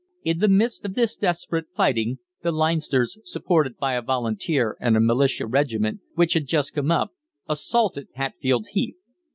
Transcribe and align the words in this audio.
In 0.23 0.39
the 0.39 0.47
midst 0.47 0.83
of 0.83 0.95
this 0.95 1.15
desperate 1.15 1.67
fighting 1.75 2.17
the 2.41 2.51
Leinsters, 2.51 3.19
supported 3.23 3.77
by 3.77 3.93
a 3.93 4.01
Volunteer 4.01 4.75
and 4.79 4.97
a 4.97 4.99
Militia 4.99 5.45
regiment, 5.45 5.99
which 6.15 6.33
had 6.33 6.47
just 6.47 6.73
come 6.73 6.89
up, 6.89 7.11
assaulted 7.47 8.07
Hatfield 8.15 8.69
Heath. 8.71 9.11